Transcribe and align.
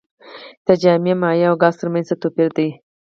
د 0.65 0.67
جامد 0.81 1.17
مایع 1.21 1.47
او 1.49 1.55
ګاز 1.61 1.73
ترمنځ 1.79 2.05
څه 2.09 2.15
توپیر 2.21 2.49
دی. 2.57 2.69